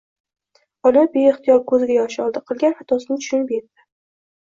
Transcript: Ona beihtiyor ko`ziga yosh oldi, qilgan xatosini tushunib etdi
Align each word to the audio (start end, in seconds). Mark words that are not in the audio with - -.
Ona 0.91 1.03
beihtiyor 1.17 1.63
ko`ziga 1.73 1.99
yosh 1.99 2.19
oldi, 2.27 2.45
qilgan 2.51 2.77
xatosini 2.83 3.23
tushunib 3.25 3.59
etdi 3.63 3.91